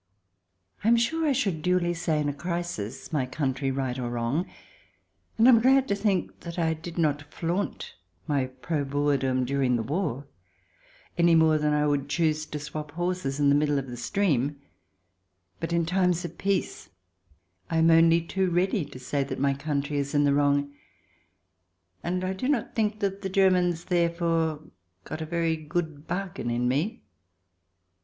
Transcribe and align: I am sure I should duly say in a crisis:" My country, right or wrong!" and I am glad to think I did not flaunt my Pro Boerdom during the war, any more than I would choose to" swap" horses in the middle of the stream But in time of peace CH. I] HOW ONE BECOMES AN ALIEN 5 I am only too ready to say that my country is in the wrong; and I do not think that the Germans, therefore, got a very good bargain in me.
I 0.83 0.87
am 0.87 0.95
sure 0.97 1.27
I 1.27 1.31
should 1.31 1.61
duly 1.61 1.93
say 1.93 2.19
in 2.19 2.27
a 2.27 2.33
crisis:" 2.33 3.13
My 3.13 3.27
country, 3.27 3.69
right 3.69 3.99
or 3.99 4.09
wrong!" 4.09 4.47
and 5.37 5.47
I 5.47 5.51
am 5.51 5.59
glad 5.61 5.87
to 5.89 5.95
think 5.95 6.33
I 6.57 6.73
did 6.73 6.97
not 6.97 7.31
flaunt 7.31 7.93
my 8.25 8.47
Pro 8.47 8.83
Boerdom 8.83 9.45
during 9.45 9.75
the 9.75 9.83
war, 9.83 10.25
any 11.19 11.35
more 11.35 11.59
than 11.59 11.71
I 11.71 11.85
would 11.85 12.09
choose 12.09 12.47
to" 12.47 12.57
swap" 12.59 12.89
horses 12.93 13.39
in 13.39 13.49
the 13.49 13.53
middle 13.55 13.77
of 13.77 13.85
the 13.85 13.95
stream 13.95 14.59
But 15.59 15.71
in 15.71 15.85
time 15.85 16.13
of 16.13 16.37
peace 16.39 16.85
CH. 16.85 16.89
I] 17.69 17.75
HOW 17.75 17.81
ONE 17.81 17.87
BECOMES 17.87 17.89
AN 17.89 17.89
ALIEN 17.89 17.89
5 17.91 17.91
I 17.93 17.93
am 17.93 18.03
only 18.03 18.21
too 18.21 18.49
ready 18.49 18.85
to 18.85 18.99
say 18.99 19.23
that 19.23 19.39
my 19.39 19.53
country 19.53 19.97
is 19.99 20.15
in 20.15 20.23
the 20.23 20.33
wrong; 20.33 20.73
and 22.01 22.23
I 22.23 22.33
do 22.33 22.49
not 22.49 22.73
think 22.73 23.01
that 23.01 23.21
the 23.21 23.29
Germans, 23.29 23.85
therefore, 23.85 24.63
got 25.03 25.21
a 25.21 25.27
very 25.27 25.55
good 25.55 26.07
bargain 26.07 26.49
in 26.49 26.67
me. 26.67 27.03